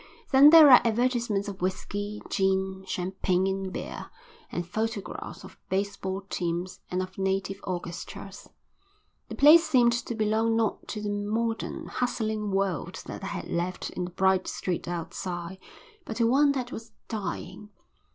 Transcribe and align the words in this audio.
Then 0.31 0.49
there 0.49 0.71
are 0.71 0.81
advertisements 0.83 1.47
of 1.47 1.61
whisky, 1.61 2.23
gin, 2.27 2.83
champagne, 2.87 3.45
and 3.45 3.71
beer; 3.71 4.09
and 4.51 4.65
photographs 4.67 5.43
of 5.43 5.59
baseball 5.69 6.21
teams 6.21 6.79
and 6.89 7.03
of 7.03 7.19
native 7.19 7.59
orchestras. 7.65 8.49
The 9.29 9.35
place 9.35 9.63
seemed 9.63 9.93
to 9.93 10.15
belong 10.15 10.55
not 10.55 10.87
to 10.87 11.03
the 11.03 11.11
modern, 11.11 11.85
hustling 11.85 12.49
world 12.49 13.03
that 13.05 13.23
I 13.23 13.27
had 13.27 13.49
left 13.49 13.91
in 13.91 14.05
the 14.05 14.09
bright 14.09 14.47
street 14.47 14.87
outside, 14.87 15.59
but 16.03 16.15
to 16.15 16.25
one 16.25 16.53
that 16.53 16.71
was 16.71 16.93
dying. 17.07 17.69